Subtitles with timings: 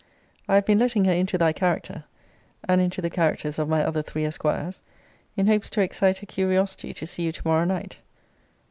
[0.49, 2.05] I have been letting her into thy character,
[2.67, 4.81] and into the characters of my other three esquires,
[5.37, 7.99] in hopes to excite her curiosity to see you to morrow night.